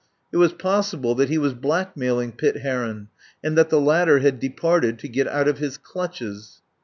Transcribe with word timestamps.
It 0.31 0.37
was 0.37 0.51
possible 0.51 1.13
that 1.13 1.29
he 1.29 1.37
was 1.37 1.53
blackmailing 1.53 2.31
Pitt 2.31 2.61
Heron, 2.63 3.09
and 3.43 3.55
that 3.55 3.69
the 3.69 3.79
latter 3.79 4.17
had 4.17 4.39
departed 4.39 4.97
to 4.97 5.07
get 5.07 5.27
out 5.27 5.47
of 5.47 5.59
his 5.59 5.77
clutches. 5.77 6.59